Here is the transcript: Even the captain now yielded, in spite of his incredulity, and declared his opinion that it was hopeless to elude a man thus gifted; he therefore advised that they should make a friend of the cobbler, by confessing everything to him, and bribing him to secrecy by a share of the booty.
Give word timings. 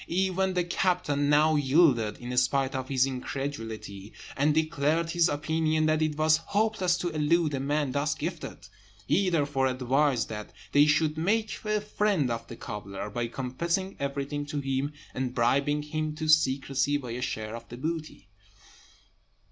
Even 0.07 0.55
the 0.55 0.63
captain 0.63 1.29
now 1.29 1.55
yielded, 1.55 2.17
in 2.17 2.35
spite 2.35 2.73
of 2.73 2.89
his 2.89 3.05
incredulity, 3.05 4.11
and 4.35 4.51
declared 4.51 5.11
his 5.11 5.29
opinion 5.29 5.85
that 5.85 6.01
it 6.01 6.17
was 6.17 6.37
hopeless 6.37 6.97
to 6.97 7.09
elude 7.09 7.53
a 7.53 7.59
man 7.59 7.91
thus 7.91 8.15
gifted; 8.15 8.67
he 9.07 9.29
therefore 9.29 9.67
advised 9.67 10.27
that 10.27 10.51
they 10.71 10.87
should 10.87 11.19
make 11.19 11.53
a 11.65 11.79
friend 11.79 12.31
of 12.31 12.47
the 12.47 12.55
cobbler, 12.55 13.11
by 13.11 13.27
confessing 13.27 13.95
everything 13.99 14.43
to 14.43 14.59
him, 14.59 14.91
and 15.13 15.35
bribing 15.35 15.83
him 15.83 16.15
to 16.15 16.27
secrecy 16.27 16.97
by 16.97 17.11
a 17.11 17.21
share 17.21 17.55
of 17.55 17.69
the 17.69 17.77
booty. 17.77 18.27